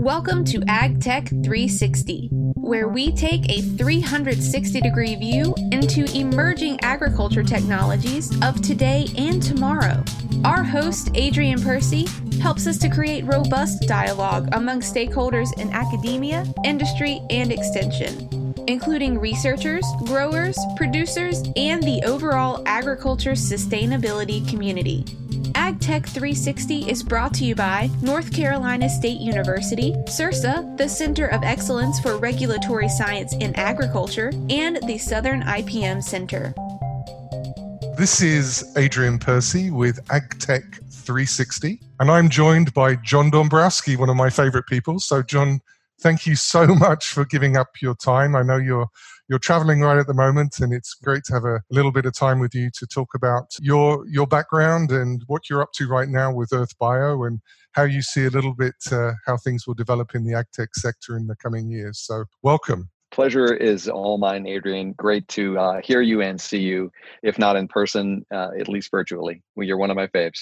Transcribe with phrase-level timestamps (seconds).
[0.00, 8.32] Welcome to AgTech 360, where we take a 360 degree view into emerging agriculture technologies
[8.42, 10.02] of today and tomorrow.
[10.42, 12.06] Our host, Adrian Percy,
[12.40, 19.84] helps us to create robust dialogue among stakeholders in academia, industry, and extension, including researchers,
[20.06, 25.04] growers, producers, and the overall agriculture sustainability community.
[25.70, 31.44] AgTech 360 is brought to you by North Carolina State University, CERSA, the Center of
[31.44, 36.52] Excellence for Regulatory Science in Agriculture, and the Southern IPM Center.
[37.96, 44.16] This is Adrian Percy with AgTech 360, and I'm joined by John Dombrosky, one of
[44.16, 44.98] my favorite people.
[44.98, 45.60] So, John,
[46.00, 48.34] thank you so much for giving up your time.
[48.34, 48.88] I know you're
[49.28, 52.14] you're traveling right at the moment, and it's great to have a little bit of
[52.14, 56.08] time with you to talk about your your background and what you're up to right
[56.08, 57.40] now with Oerth Bio and
[57.72, 61.16] how you see a little bit uh, how things will develop in the agtech sector
[61.16, 62.00] in the coming years.
[62.00, 62.90] So, welcome.
[63.12, 64.92] Pleasure is all mine, Adrian.
[64.92, 66.92] Great to uh, hear you and see you,
[67.24, 69.42] if not in person, uh, at least virtually.
[69.56, 70.38] Well, you're one of my faves.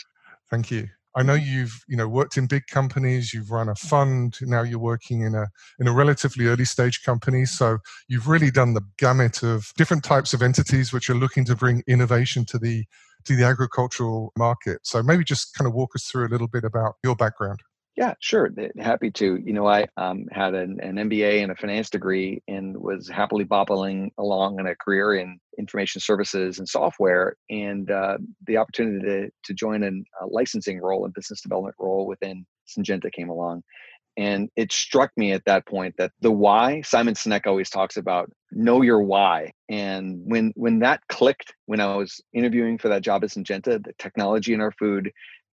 [0.51, 0.89] Thank you.
[1.17, 1.51] I know mm-hmm.
[1.51, 5.35] you've you know worked in big companies, you've run a fund, now you're working in
[5.35, 7.45] a in a relatively early stage company.
[7.45, 7.79] So
[8.09, 11.83] you've really done the gamut of different types of entities which are looking to bring
[11.87, 12.85] innovation to the
[13.25, 14.81] to the agricultural market.
[14.85, 17.61] So maybe just kind of walk us through a little bit about your background.
[17.99, 18.49] Yeah, sure.
[18.79, 19.43] Happy to.
[19.45, 23.43] You know, I um, had an, an, MBA and a finance degree and was happily
[23.43, 27.35] bobbling along in a career in information services and software.
[27.51, 32.47] And uh, the opportunity to, to join a licensing role and business development role within
[32.69, 33.65] Syngenta came along.
[34.17, 38.31] And it struck me at that point that the why, Simon Sinek always talks about
[38.53, 39.51] know your why.
[39.69, 43.93] And when when that clicked, when I was interviewing for that job at Syngenta, the
[43.99, 45.11] technology in our food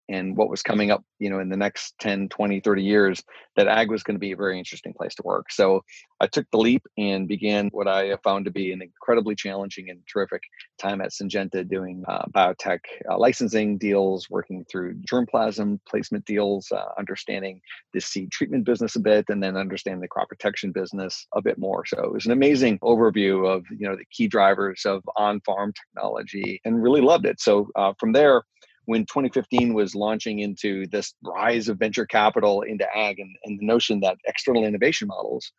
[0.08, 3.22] and what was coming up you know in the next 10 20 30 years
[3.56, 5.50] that ag was going to be a very interesting place to work.
[5.50, 5.82] So
[6.20, 10.00] i took the leap and began what i found to be an incredibly challenging and
[10.12, 10.42] terrific
[10.78, 16.88] time at syngenta doing uh, biotech uh, licensing deals working through germplasm placement deals uh,
[16.98, 17.60] understanding
[17.92, 21.58] the seed treatment business a bit and then understanding the crop protection business a bit
[21.58, 21.84] more.
[21.86, 26.60] So it was an amazing overview of you know the key drivers of on-farm technology
[26.64, 27.40] and really loved it.
[27.40, 28.42] So uh, from there
[28.86, 33.66] when 2015 was launching into this rise of venture capital into ag and, and the
[33.66, 35.52] notion that external innovation models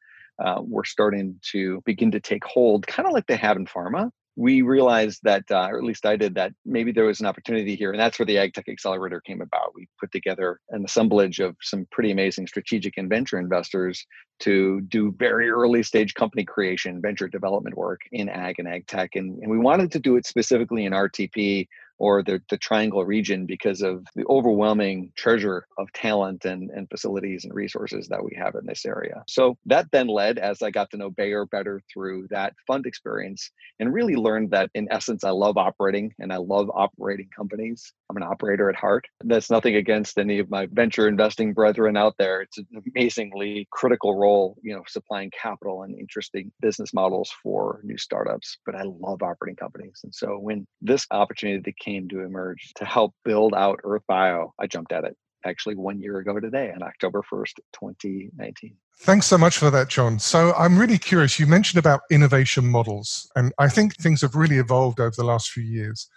[0.44, 4.10] uh, were starting to begin to take hold, kind of like they have in pharma.
[4.38, 7.74] We realized that, uh, or at least I did, that maybe there was an opportunity
[7.74, 7.92] here.
[7.92, 9.74] And that's where the Ag Tech Accelerator came about.
[9.74, 14.06] We put together an assemblage of some pretty amazing strategic and venture investors
[14.42, 19.12] to do very early stage company creation, venture development work in ag and ag tech.
[19.16, 23.46] And, and we wanted to do it specifically in RTP or the, the triangle region
[23.46, 28.56] because of the overwhelming treasure of talent and, and facilities and resources that we have
[28.56, 29.24] in this area.
[29.28, 33.52] So that then led as I got to know Bayer better through that fund experience
[33.80, 37.94] and really learned that in essence, I love operating and I love operating companies.
[38.10, 39.06] I'm an operator at heart.
[39.24, 42.42] That's nothing against any of my venture investing brethren out there.
[42.42, 47.98] It's an amazingly critical role, you know, supplying capital and interesting business models for new
[47.98, 48.58] startups.
[48.66, 50.00] But I love operating companies.
[50.04, 54.68] And so when this opportunity came to emerge to help build out Oerth Bio, I
[54.68, 55.16] jumped at it
[55.46, 58.76] actually one year ago today on October 1st, 2019.
[59.02, 60.18] Thanks so much for that, John.
[60.18, 61.40] So I'm really curious.
[61.40, 65.52] You mentioned about innovation models, and I think things have really evolved over the last
[65.52, 66.10] few years.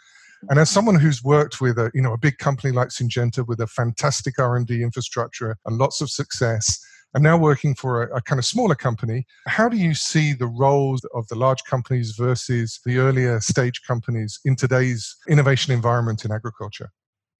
[0.49, 0.75] And as mm-hmm.
[0.75, 4.39] someone who's worked with a, you know, a big company like Syngenta with a fantastic
[4.39, 6.81] R&D infrastructure and lots of success,
[7.15, 10.47] and now working for a, a, kind of smaller company, how do you see the
[10.47, 16.33] roles of the large companies versus the earlier stage companies in today's innovation environment in
[16.33, 16.91] agriculture?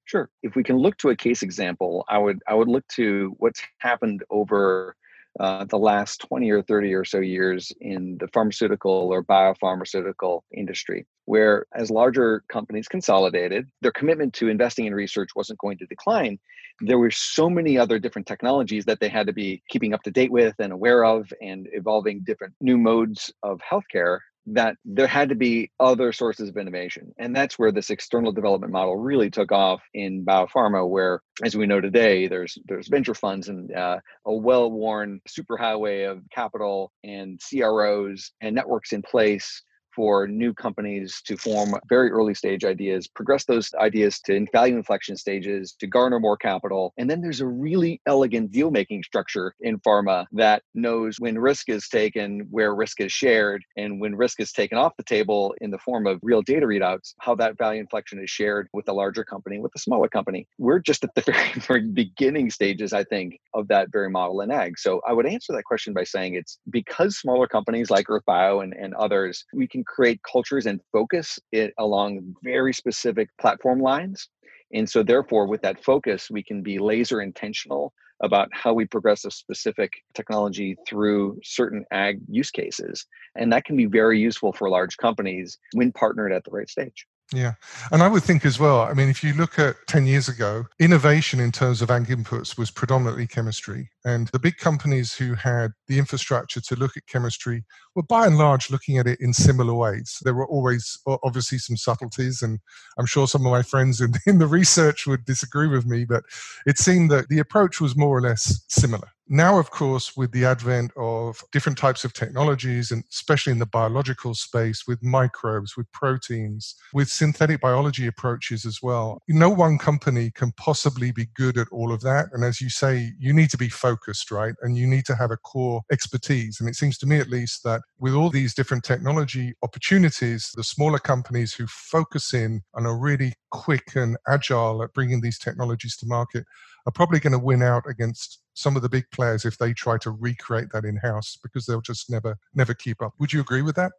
[0.05, 0.29] Sure.
[0.41, 3.61] If we can look to a case example, I would I would look to what's
[3.77, 4.95] happened over
[5.39, 11.05] uh, the last 20 or 30 or so years in the pharmaceutical or biopharmaceutical industry,
[11.25, 16.39] where as larger companies consolidated, their commitment to investing in research wasn't going to decline.
[16.81, 20.11] There were so many other different technologies that they had to be keeping up to
[20.11, 25.29] date with and aware of and evolving different new modes of healthcare that there had
[25.29, 27.13] to be other sources of innovation.
[27.17, 31.67] And that's where this external development model really took off in biopharma, where, as we
[31.67, 38.31] know today, there's there's venture funds and uh, a well-worn superhighway of capital and CROs
[38.41, 39.63] and networks in place
[39.99, 45.17] for new companies to form very early stage ideas, progress those ideas to value inflection
[45.17, 46.93] stages, to garner more capital.
[46.97, 51.67] And then there's a really elegant deal making structure in pharma that knows when risk
[51.67, 55.69] is taken, where risk is shared, and when risk is taken off the table in
[55.69, 59.25] the form of real data readouts, how that value inflection is shared with the larger
[59.25, 60.47] company, with the smaller company.
[60.57, 64.49] We're just at the very, very beginning stages, I think, of that very model in
[64.49, 64.79] ag.
[64.79, 68.73] So I would answer that question by saying it's because smaller companies like OerthBio and,
[68.73, 74.29] and others, we can create cultures and focus it along very specific platform lines.
[74.73, 77.91] And so, therefore, with that focus, we can be laser intentional
[78.21, 83.05] about how we progress a specific technology through certain ag use cases.
[83.35, 87.07] And that can be very useful for large companies when partnered at the right stage.
[87.33, 87.53] Yeah.
[87.91, 90.65] And I would think as well, I mean, if you look at 10 years ago,
[90.79, 93.91] innovation in terms of ag inputs was predominantly chemistry.
[94.03, 98.39] And the big companies who had the infrastructure to look at chemistry were by and
[98.39, 100.17] large looking at it in similar ways.
[100.23, 102.59] There were always obviously some subtleties, and
[102.97, 106.23] I'm sure some of my friends in, in the research would disagree with me, but
[106.65, 109.09] it seemed that the approach was more or less similar.
[109.31, 113.67] Now, of course, with the advent of different types of technologies, and especially in the
[113.67, 120.31] biological space with microbes, with proteins, with synthetic biology approaches as well, no one company
[120.33, 122.29] can possibly be good at all of that.
[122.33, 124.55] And as you say, you need to be focused, right?
[124.63, 126.59] And you need to have a core expertise.
[126.59, 130.63] And it seems to me, at least, that with all these different technology opportunities, the
[130.63, 135.95] smaller companies who focus in and are really quick and agile at bringing these technologies
[135.97, 136.45] to market
[136.89, 139.97] are probably going to win out against some of the big players if they try
[139.99, 143.13] to recreate that in house because they'll just never never keep up.
[143.19, 143.91] Would you agree with that?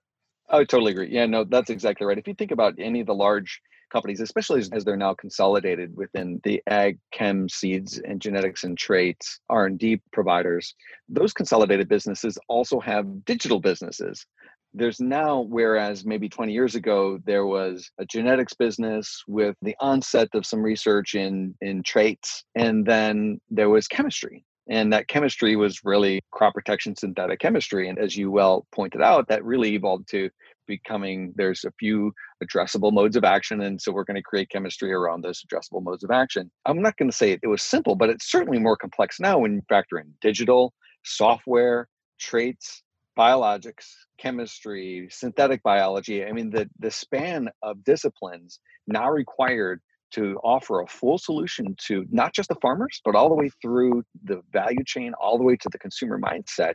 [0.51, 1.09] I totally agree.
[1.09, 2.19] Yeah, no, that's exactly right.
[2.19, 3.61] If you think about any of the large
[3.93, 9.39] companies, especially as, they're now consolidated within the ag, chem, seeds, and genetics and traits
[9.49, 10.75] R and D providers,
[11.09, 14.27] those consolidated businesses also have digital businesses
[14.73, 20.29] there's now whereas maybe 20 years ago there was a genetics business with the onset
[20.35, 24.45] of some research in in traits and then there was chemistry.
[24.69, 27.89] And that chemistry was really crop protection synthetic chemistry.
[27.89, 30.31] And as you well pointed out that really evolved to
[30.69, 32.13] becoming there's a few
[32.45, 36.05] addressable modes of action and so we're going to create chemistry around those addressable modes
[36.05, 36.49] of action.
[36.65, 39.55] I'm not going to say it, was simple but it's certainly more complex now when
[39.55, 41.89] you factor in digital software
[42.21, 42.85] traits
[43.21, 43.87] biologics,
[44.17, 46.25] chemistry, synthetic biology.
[46.25, 49.83] I mean, the, the span of disciplines now required
[50.13, 54.05] to offer a full solution to not just the farmers, but all the way through
[54.25, 56.75] the value chain, all the way to the consumer mindset,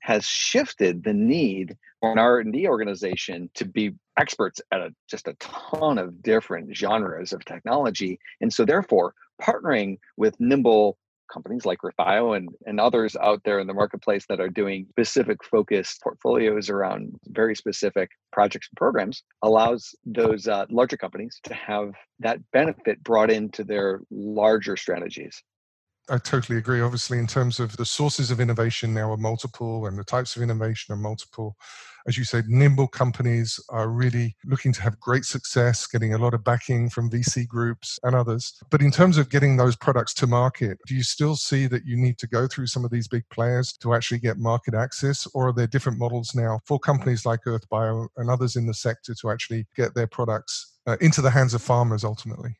[0.00, 5.34] has shifted the need for an R&D organization to be experts at a, just a
[5.34, 8.18] ton of different genres of technology.
[8.40, 9.12] And so therefore,
[9.42, 10.96] partnering with nimble
[11.32, 15.42] companies like OerthBio and, and others out there in the marketplace that are doing specific
[15.44, 21.92] focused portfolios around very specific projects and programs allows those uh, larger companies to have
[22.20, 25.42] that benefit brought into their larger strategies.
[26.10, 26.80] I totally agree.
[26.80, 30.42] Obviously, in terms of the sources of innovation now are multiple and the types of
[30.42, 31.56] innovation are multiple.
[32.08, 36.34] As you said, nimble companies are really looking to have great success, getting a lot
[36.34, 38.60] of backing from VC groups and others.
[38.70, 41.96] But in terms of getting those products to market, do you still see that you
[41.96, 45.28] need to go through some of these big players to actually get market access?
[45.34, 49.14] Or are there different models now for companies like OerthBio and others in the sector
[49.20, 52.56] to actually get their products uh, into the hands of farmers ultimately?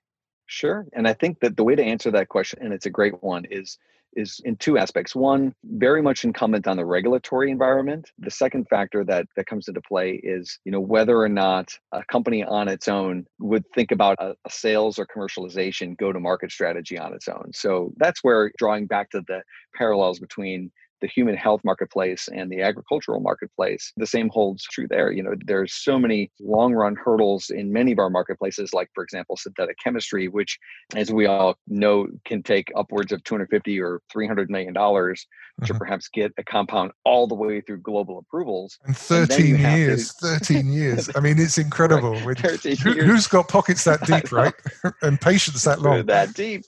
[0.53, 0.87] Sure.
[0.93, 3.47] And I think that the way to answer that question, and it's a great one,
[3.47, 3.79] is
[4.15, 5.17] is in two aspects.
[5.17, 8.11] One, very much incumbent on the regulatory environment.
[8.19, 12.05] The second factor that that comes into play is, you know, whether or not a
[12.05, 17.15] company on its own would think about a, a sales or commercialization go-to-market strategy on
[17.15, 17.51] its own.
[17.55, 19.41] So that's where drawing back to the
[19.75, 20.71] parallels between
[21.03, 25.13] the human health marketplace and the agricultural marketplace the same holds true there.
[25.13, 29.05] You know there's so many long run hurdles in many of our marketplaces like for
[29.05, 30.59] example synthetic chemistry which
[30.95, 35.27] as we all know can take upwards of 250 or 300 million dollars
[35.61, 35.67] mm-hmm.
[35.67, 40.15] to perhaps get a compound all the way through global approvals and 13 and years
[40.15, 41.11] to, 13 years.
[41.15, 42.15] I mean it's incredible.
[42.21, 44.55] Right, Who, has got pockets that deep right?
[45.03, 46.07] and patience that long.
[46.07, 46.65] that deep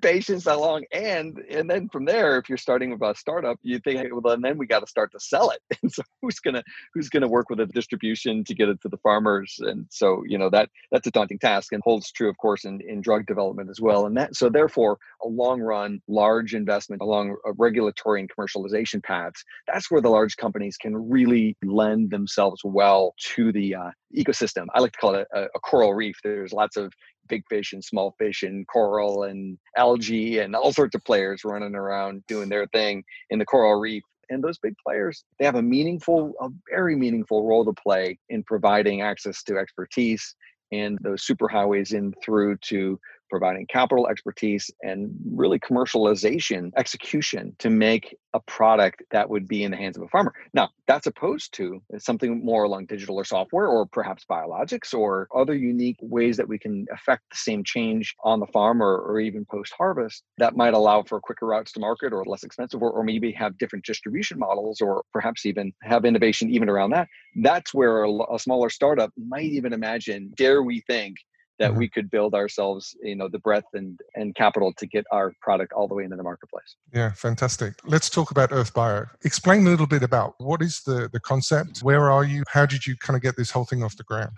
[0.00, 3.78] patience that long and and then from there if you're starting with a startup you
[3.78, 5.60] think well and then we got to start to sell it.
[5.82, 6.62] And so who's gonna
[6.94, 9.56] who's gonna work with a distribution to get it to the farmers?
[9.58, 12.80] And so you know that that's a daunting task and holds true of course in,
[12.88, 14.06] in drug development as well.
[14.06, 19.90] And that so therefore a long run large investment along regulatory and commercialization paths that's
[19.90, 24.66] where the large companies can really lend themselves well to the uh, ecosystem.
[24.74, 26.18] I like to call it a, a coral reef.
[26.22, 26.92] There's lots of
[27.28, 31.74] big fish and small fish and coral and algae and all sorts of players running
[31.74, 34.02] around doing their thing in the coral reef.
[34.30, 38.42] And those big players, they have a meaningful, a very meaningful role to play in
[38.42, 40.34] providing access to expertise
[40.72, 42.98] and those superhighways in through to
[43.30, 49.70] providing capital expertise and really commercialization execution to make a product that would be in
[49.70, 50.34] the hands of a farmer.
[50.52, 55.54] Now, that's opposed to something more along digital or software or perhaps biologics or other
[55.54, 59.44] unique ways that we can affect the same change on the farm or, or even
[59.44, 63.04] post harvest that might allow for quicker routes to market or less expensive or, or
[63.04, 67.08] maybe have different distribution models or perhaps even have innovation even around that.
[67.36, 71.16] That's where a, a smaller startup might even imagine, dare we think,
[71.58, 71.78] that mm-hmm.
[71.78, 75.72] we could build ourselves you know the breadth and and capital to get our product
[75.72, 76.76] all the way into the marketplace.
[76.92, 77.74] Yeah fantastic.
[77.84, 81.80] Let's talk about Oerth Bio explain a little bit about what is the the concept
[81.80, 84.32] where are you how did you kind of get this whole thing off the ground?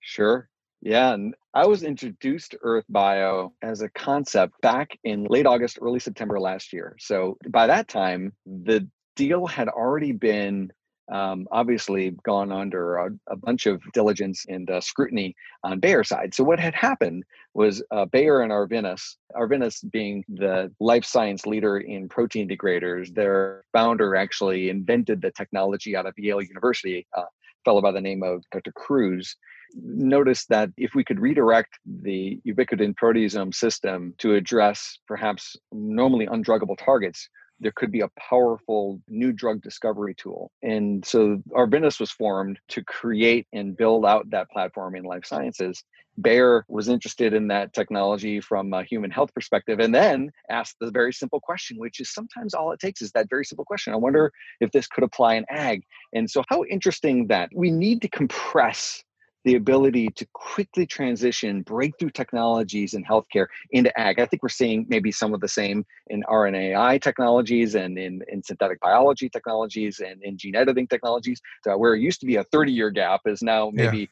[0.00, 0.48] Sure.
[0.80, 5.78] Yeah and i was introduced to Oerth Bio as a concept back in late august
[5.80, 6.96] early september last year.
[6.98, 10.72] So by that time the deal had already been
[11.10, 16.34] um, obviously gone under a, a, bunch of diligence and uh, scrutiny on Bayer side.
[16.34, 21.78] So what had happened was uh, Bayer and Arvinas, Arvinas being the life science leader
[21.78, 27.22] in protein degraders, their founder actually invented the technology out of Yale University, a
[27.64, 28.72] fellow by the name of Dr.
[28.72, 29.36] Crews.
[29.74, 36.76] noticed that if we could redirect the ubiquitin proteasome system to address perhaps normally undruggable
[36.78, 37.28] targets,
[37.60, 40.50] there could be a powerful new drug discovery tool.
[40.62, 45.84] And so Arvinas was formed to create and build out that platform in life sciences.
[46.20, 50.90] Bayer was interested in that technology from a human health perspective and then asked the
[50.90, 53.92] very simple question, which is sometimes all it takes is that very simple question.
[53.92, 55.84] I wonder if this could apply in ag.
[56.12, 59.02] And so, how interesting that we need to compress
[59.44, 64.20] the ability to quickly transition breakthrough technologies in healthcare into ag.
[64.20, 68.42] I think we're seeing maybe some of the same in RNAi technologies and in, in
[68.42, 71.40] synthetic biology technologies and in gene editing technologies.
[71.64, 74.10] So where it used to be a 30 year gap is now maybe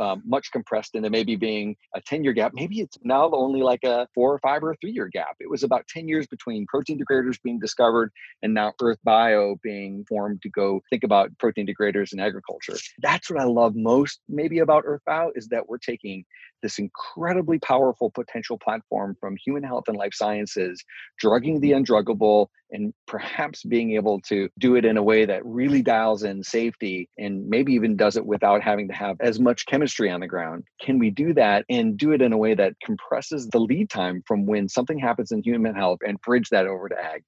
[0.00, 2.52] um, much compressed into maybe being a 10 year gap.
[2.54, 5.36] Maybe it's now only like a four or five or three year gap.
[5.40, 8.10] It was about 10 years between protein degraders being discovered
[8.42, 12.76] and now Oerth Bio being formed to go think about protein degraders in agriculture.
[13.00, 16.24] That's what I love most maybe about Oerth Bio is that we're taking
[16.62, 20.82] this incredibly powerful potential platform from human health and life sciences,
[21.18, 21.82] drugging the mm-hmm.
[21.82, 26.42] undruggable, and perhaps being able to do it in a way that really dials in
[26.42, 30.26] safety and maybe even does it without having to have as much chemistry on the
[30.26, 30.64] ground.
[30.80, 34.22] Can we do that and do it in a way that compresses the lead time
[34.26, 37.22] from when something happens in human health and bridge that over to ag?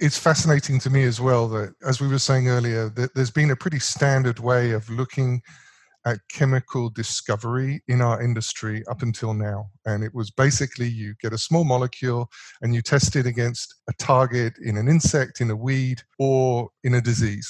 [0.00, 3.50] it's fascinating to me as well that, as we were saying earlier, that there's been
[3.50, 5.42] a pretty standard way of looking
[6.08, 9.68] at chemical discovery in our industry up until now.
[9.84, 12.30] And it was basically you get a small molecule
[12.62, 16.94] and you test it against a target in an insect, in a weed, or in
[16.94, 17.48] a disease.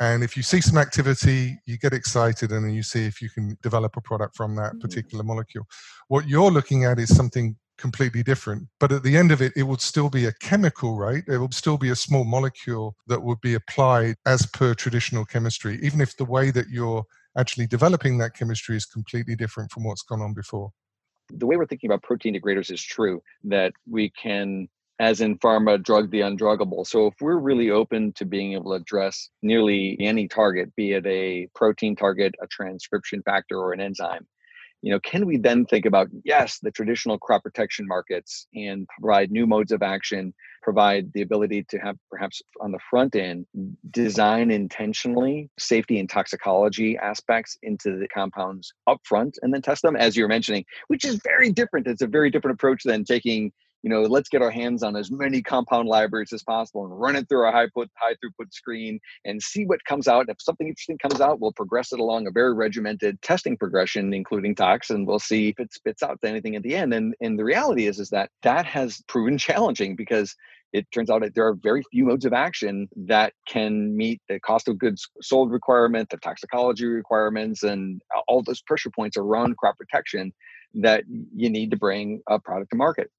[0.00, 3.30] And if you see some activity, you get excited and then you see if you
[3.30, 4.80] can develop a product from that mm.
[4.80, 5.66] particular molecule.
[6.08, 8.68] What you're looking at is something completely different.
[8.78, 11.24] But at the end of it, it would still be a chemical, right?
[11.26, 15.78] It would still be a small molecule that would be applied as per traditional chemistry,
[15.82, 17.04] even if the way that you're
[17.36, 20.70] actually developing that chemistry is completely different from what's gone on before.
[21.30, 24.68] The way we're thinking about protein degraders is true that we can,
[24.98, 26.86] as in pharma, drug the undruggable.
[26.86, 31.06] So if we're really open to being able to address nearly any target, be it
[31.06, 34.26] a protein target, a transcription factor, or an enzyme,
[34.82, 39.30] you know can we then think about yes the traditional crop protection markets and provide
[39.30, 40.32] new modes of action
[40.62, 43.46] provide the ability to have perhaps on the front end
[43.90, 49.96] design intentionally safety and toxicology aspects into the compounds up front and then test them
[49.96, 51.86] as you're mentioning which is very different.
[51.86, 55.10] It's a very different approach than taking you know, let's get our hands on as
[55.10, 59.00] many compound libraries as possible and run it through our high put, high throughput screen
[59.24, 60.28] and see what comes out.
[60.28, 64.54] If something interesting comes out, we'll progress it along a very regimented testing progression, including
[64.54, 66.92] tox, and we'll see if it spits out anything at the end.
[66.92, 70.34] And and the reality is, is that that has proven challenging because
[70.72, 74.38] it turns out that there are very few modes of action that can meet the
[74.38, 79.76] cost of goods sold requirement, the toxicology requirements, and all those pressure points around crop
[79.76, 80.32] protection
[80.74, 81.02] that
[81.34, 83.10] you need to bring a product to market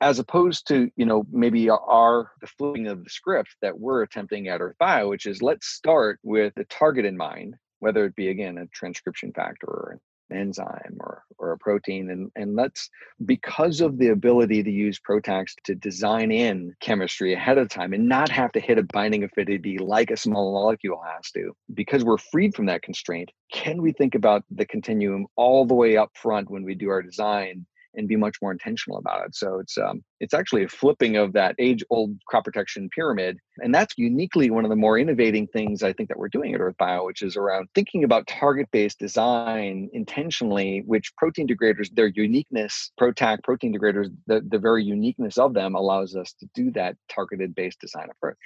[0.00, 4.48] as opposed to you know maybe our the flipping of the script that we're attempting
[4.48, 8.28] at Oerth Bio which is let's start with the target in mind whether it be
[8.28, 9.92] again a transcription factor or
[10.30, 12.90] an enzyme or, or a protein and, and let's
[13.24, 18.08] because of the ability to use PROTACs to design in chemistry ahead of time and
[18.08, 22.18] not have to hit a binding affinity like a small molecule has to because we're
[22.18, 26.50] freed from that constraint can we think about the continuum all the way up front
[26.50, 27.64] when we do our design
[27.96, 29.34] and be much more intentional about it.
[29.34, 33.74] So it's um, it's actually a flipping of that age old crop protection pyramid, and
[33.74, 36.76] that's uniquely one of the more innovating things I think that we're doing at Oerth
[36.76, 42.92] Bio, which is around thinking about target based design intentionally, which protein degraders, their uniqueness,
[42.98, 47.54] PROTAC protein degraders, the, the very uniqueness of them allows us to do that targeted
[47.54, 48.36] based design approach.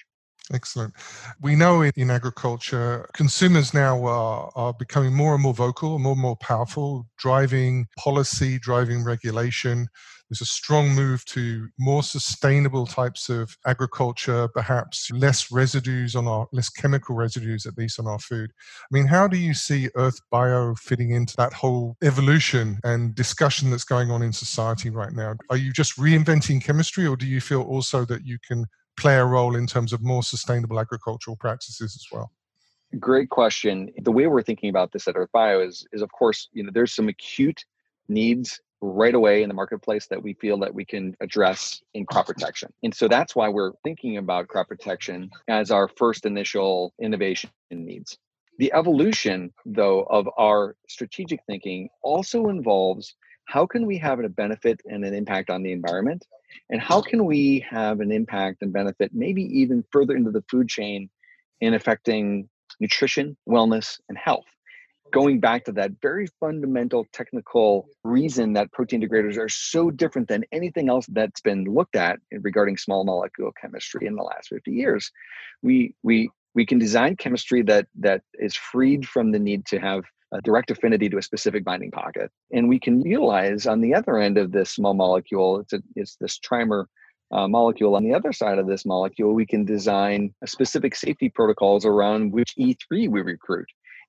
[0.52, 0.94] Excellent.
[1.40, 6.20] We know in agriculture, consumers now are, are becoming more and more vocal, more and
[6.20, 9.86] more powerful, driving policy, driving regulation.
[10.28, 16.48] There's a strong move to more sustainable types of agriculture, perhaps less residues on our,
[16.52, 18.50] less chemical residues at least on our food.
[18.82, 23.70] I mean, how do you see Oerth Bio fitting into that whole evolution and discussion
[23.70, 25.34] that's going on in society right now?
[25.48, 28.66] Are you just reinventing chemistry, or do you feel also that you can
[29.00, 32.30] play a role in terms of more sustainable agricultural practices as well?
[32.98, 33.90] Great question.
[34.02, 36.70] The way we're thinking about this at Oerth Bio is, is of course, you know,
[36.72, 37.64] there's some acute
[38.08, 42.26] needs right away in the marketplace that we feel that we can address in crop
[42.26, 42.72] protection.
[42.82, 48.18] And so that's why we're thinking about crop protection as our first initial innovation needs.
[48.58, 53.14] The evolution, though, of our strategic thinking also involves
[53.50, 56.24] how can we have a benefit and an impact on the environment
[56.70, 60.68] and how can we have an impact and benefit, maybe even further into the food
[60.68, 61.10] chain,
[61.60, 64.46] in affecting nutrition, wellness, and health?
[65.12, 70.44] Going back to that very fundamental technical reason that protein degraders are so different than
[70.52, 75.10] anything else that's been looked at regarding small molecule chemistry in the last 50 years,
[75.60, 80.04] we we we can design chemistry that that is freed from the need to have
[80.32, 82.30] a direct affinity to a specific binding pocket.
[82.52, 86.16] And we can utilize on the other end of this small molecule, it's, a, it's
[86.16, 86.86] this trimer
[87.32, 87.96] uh, molecule.
[87.96, 92.54] On the other side of this molecule, we can design specific safety protocols around which
[92.58, 93.66] E3 we recruit.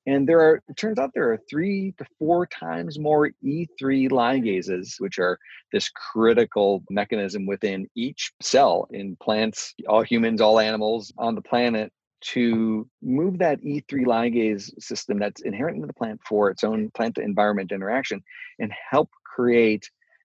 [0.08, 4.96] And there are, it turns out there are three to four times more E3 ligases,
[4.98, 5.38] which are
[5.72, 11.94] this critical mechanism within each cell in plants, all humans, all animals on the planet
[12.22, 17.18] to move that E3 ligase system that's inherent in the plant for its own plant
[17.18, 18.22] environment interaction
[18.60, 19.90] and help create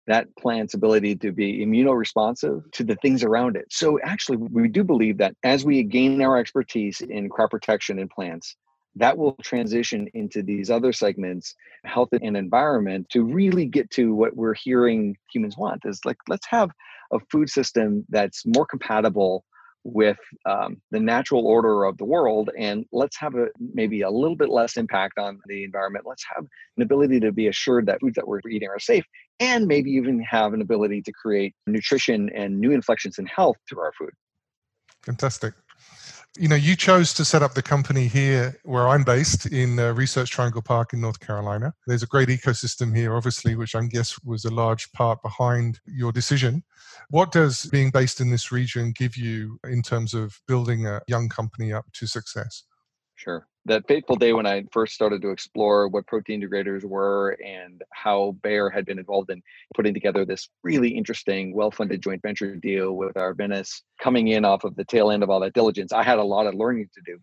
[0.07, 3.65] that plant's ability to be immunoresponsive to the things around it.
[3.69, 8.07] So, actually, we do believe that as we gain our expertise in crop protection in
[8.09, 8.55] plants,
[8.95, 11.55] that will transition into these other segments,
[11.85, 16.47] health and environment, to really get to what we're hearing humans want is like, let's
[16.47, 16.71] have
[17.11, 19.45] a food system that's more compatible
[19.93, 24.35] with um, the natural order of the world and let's have a maybe a little
[24.35, 26.05] bit less impact on the environment.
[26.07, 26.45] Let's have
[26.77, 29.05] an ability to be assured that foods that we're eating are safe
[29.39, 33.81] and maybe even have an ability to create nutrition and new inflections in health through
[33.81, 34.11] our food.
[35.03, 35.53] Fantastic
[36.37, 39.93] you know, you chose to set up the company here where I'm based in uh,
[39.93, 41.73] Research Triangle Park in North Carolina.
[41.87, 46.11] There's a great ecosystem here, obviously, which I guess was a large part behind your
[46.11, 46.63] decision.
[47.09, 51.29] What does being based in this region give you in terms of building a young
[51.29, 52.63] company up to success?
[53.15, 57.81] Sure that fateful day when I first started to explore what protein degraders were and
[57.93, 59.41] how Bayer had been involved in
[59.75, 64.63] putting together this really interesting, well funded joint venture deal with Arvinas, coming in off
[64.63, 67.01] of the tail end of all that diligence, I had a lot of learning to
[67.05, 67.19] do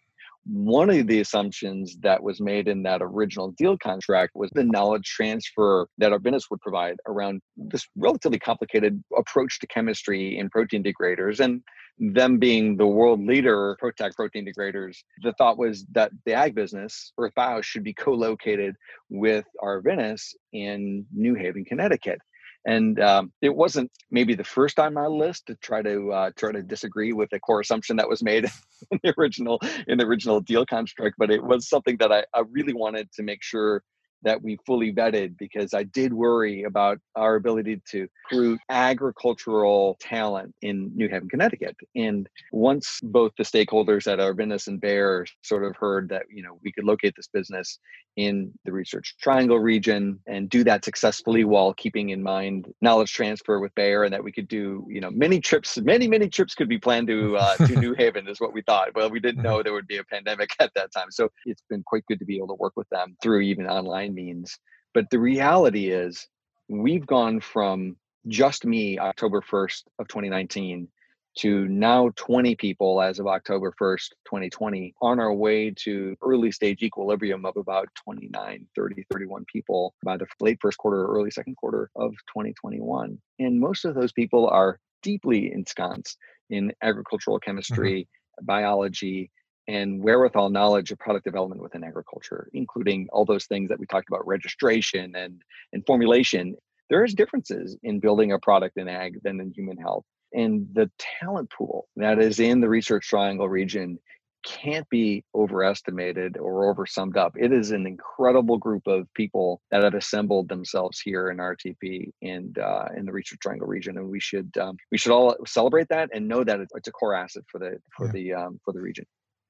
[0.49, 5.05] one of the assumptions that was made in that original deal contract was the knowledge
[5.05, 11.41] transfer that Arvinas would provide around this relatively complicated approach to chemistry in protein degraders
[11.41, 11.63] and
[11.99, 14.99] them being the world leader PROTAC protein degraders.
[15.23, 18.77] The thought was that the ag business, Oerth Bio, should be co-located
[19.09, 22.21] with Arvinas in New Haven, Connecticut
[22.67, 26.51] and um, it wasn't maybe the first on my list to try to uh, try
[26.51, 28.45] to disagree with the core assumption that was made
[28.91, 32.43] in the original in the original deal construct, but it was something that I, I
[32.51, 33.83] really wanted to make sure
[34.27, 40.53] that we fully vetted because I did worry about our ability to recruit agricultural talent
[40.63, 41.77] in New Haven, Connecticut.
[41.95, 46.59] And once both the stakeholders at Arvinas and Bayer sort of heard that, you know,
[46.65, 47.79] we could locate this business
[48.17, 53.61] in the Research Triangle region and do that successfully while keeping in mind knowledge transfer
[53.61, 56.69] with Bayer and that we could do, you know, many trips, many, many trips could
[56.69, 58.89] be planned to uh, to New Haven is what we thought.
[58.95, 61.11] Well, we didn't know there would be a pandemic at that time.
[61.11, 64.16] So it's been quite good to be able to work with them through even online
[64.17, 64.59] means.
[64.95, 66.27] But the reality is
[66.69, 70.89] we've gone from just me October 1st of 2019
[71.37, 76.83] to now 20 people as of October 1st, 2020, on our way to early stage
[76.83, 81.55] equilibrium of about 29, 30, 31 people by the late first quarter, or early second
[81.57, 83.19] quarter of 2021.
[83.39, 86.17] And most of those people are deeply ensconced
[86.49, 87.51] in agricultural mm-hmm.
[87.51, 88.47] chemistry, mm-hmm.
[88.47, 89.31] biology,
[89.69, 94.09] and wherewithal knowledge of product development within agriculture, including all those things that we talked
[94.09, 96.57] about registration and, and formulation
[96.89, 100.05] there is differences in building a product in ag than in human health.
[100.33, 103.99] And the talent pool that is in the Research Triangle region
[104.45, 107.35] can't be overestimated or oversummed up.
[107.37, 112.57] It is an incredible group of people that have assembled themselves here in RTP and
[112.59, 116.11] uh, in the Research Triangle region, and we should um, we should all celebrate that
[116.13, 118.13] and know that it's a core asset for the for yeah.
[118.13, 119.05] the um, for the region.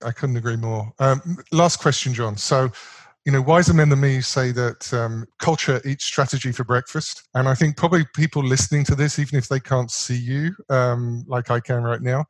[0.04, 0.92] I couldn't agree more.
[0.98, 2.36] Um, last question, John.
[2.36, 2.70] So
[3.26, 7.28] you know, wiser men than me say that um, culture eats strategy for breakfast.
[7.34, 11.24] And I think probably people listening to this, even if they can't see you um,
[11.26, 12.26] like I can right now,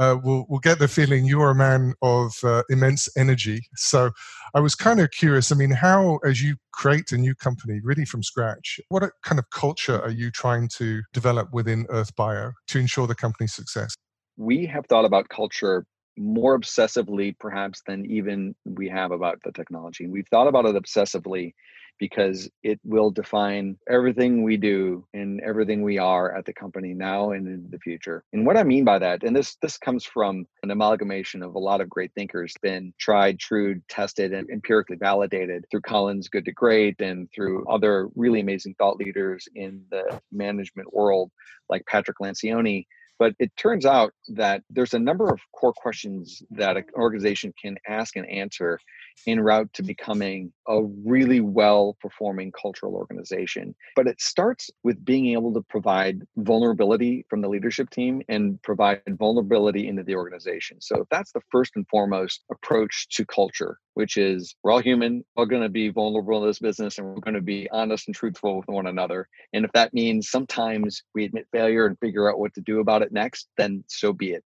[0.00, 3.60] uh, will, will get the feeling you're a man of uh, immense energy.
[3.76, 4.10] So
[4.52, 5.52] I was kind of curious.
[5.52, 9.48] I mean, how, as you create a new company really from scratch, what kind of
[9.50, 13.94] culture are you trying to develop within Oerth Bio to ensure the company's success?
[14.36, 20.04] We have thought about culture more obsessively perhaps than even we have about the technology.
[20.04, 21.54] And We've thought about it obsessively
[21.98, 27.30] because it will define everything we do and everything we are at the company now
[27.30, 28.24] and in the future.
[28.32, 31.60] And what I mean by that, and this this comes from an amalgamation of a
[31.60, 36.52] lot of great thinkers, been tried, true, tested, and empirically validated through Collins Good to
[36.52, 41.30] Great and through other really amazing thought leaders in the management world
[41.68, 42.86] like Patrick Lencioni
[43.22, 47.76] but it turns out that there's a number of core questions that an organization can
[47.86, 48.80] ask and answer
[49.28, 53.76] en route to becoming a really well performing cultural organization.
[53.94, 59.02] But it starts with being able to provide vulnerability from the leadership team and provide
[59.10, 60.80] vulnerability into the organization.
[60.80, 65.46] So that's the first and foremost approach to culture, which is we're all human, we're
[65.46, 68.56] going to be vulnerable in this business and we're going to be honest and truthful
[68.56, 69.28] with one another.
[69.52, 73.02] And if that means sometimes we admit failure and figure out what to do about
[73.02, 74.44] it next, then so be it.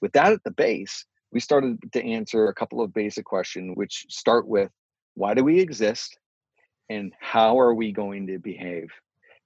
[0.00, 4.04] With that at the base, we started to answer a couple of basic questions, which
[4.10, 4.70] start with
[5.14, 6.18] why do we exist
[6.90, 8.88] and how are we going to behave?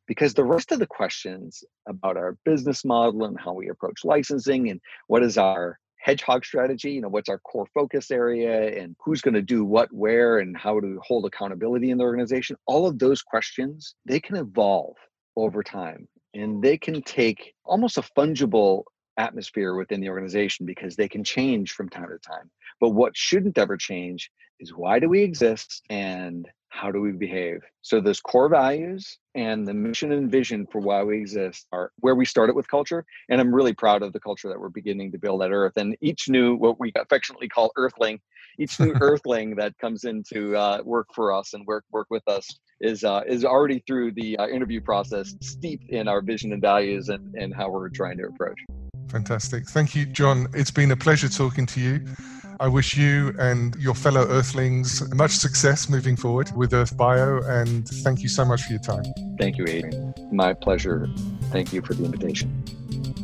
[0.08, 4.70] Because the rest of the questions about our business model and how we approach licensing
[4.70, 9.20] and what is our hedgehog strategy, you know, what's our core focus area and who's
[9.20, 13.00] going to do what where and how to hold accountability in the organization, all of
[13.00, 14.94] those questions, they can evolve
[15.36, 18.84] over time and they can take almost a fungible
[19.16, 22.48] atmosphere within the organization because they can change from time to time.
[22.80, 27.60] But what shouldn't ever change is why do we exist and how do we behave?
[27.82, 32.14] So those core values and the mission and vision for why we exist are where
[32.14, 33.04] we started with culture.
[33.28, 35.76] And I'm really proud of the culture that we're beginning to build at Oerth.
[35.76, 38.20] And each new, what we affectionately call Earthling,
[38.58, 42.46] each new Earthling that comes into uh, work for us and work work with us
[42.80, 47.08] is uh, is already through the uh, interview process, steeped in our vision and values
[47.08, 48.58] and, and how we're trying to approach.
[49.08, 49.68] Fantastic.
[49.68, 50.48] Thank you, John.
[50.52, 52.06] It's been a pleasure talking to you.
[52.58, 57.86] I wish you and your fellow Earthlings much success moving forward with Oerth Bio, and
[57.86, 59.04] thank you so much for your time.
[59.38, 60.14] Thank you, Adrian.
[60.32, 61.08] My pleasure.
[61.50, 62.64] Thank you for the invitation.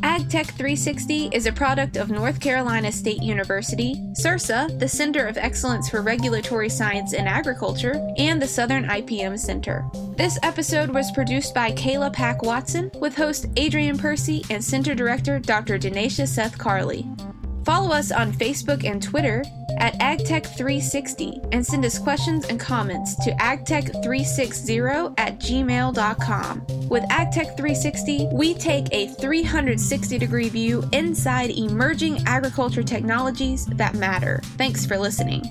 [0.03, 5.89] AgTech 360 is a product of North Carolina State University, CERSA, the Center of Excellence
[5.89, 9.85] for Regulatory Science in Agriculture, and the Southern IPM Center.
[10.17, 15.39] This episode was produced by Kayla Pack Watson with host Adrian Percy and Center Director
[15.39, 15.79] Dr.
[15.79, 17.07] Danesha Seth Carley.
[17.65, 19.43] Follow us on Facebook and Twitter
[19.77, 26.65] at agtech360 and send us questions and comments to agtech360 at gmail.com.
[26.89, 34.39] With AgTech360, we take a 360 degree view inside emerging agriculture technologies that matter.
[34.57, 35.43] Thanks for listening.